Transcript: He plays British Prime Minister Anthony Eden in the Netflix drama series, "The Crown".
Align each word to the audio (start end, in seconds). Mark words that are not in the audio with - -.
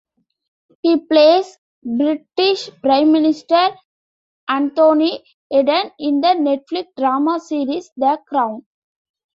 He 0.81 0.97
plays 1.01 1.59
British 1.83 2.71
Prime 2.81 3.11
Minister 3.11 3.75
Anthony 4.49 5.23
Eden 5.53 5.91
in 5.99 6.21
the 6.21 6.29
Netflix 6.69 6.85
drama 6.97 7.39
series, 7.39 7.91
"The 7.95 8.17
Crown". 8.27 8.65